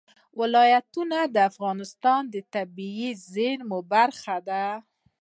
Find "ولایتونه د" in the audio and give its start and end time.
0.39-1.37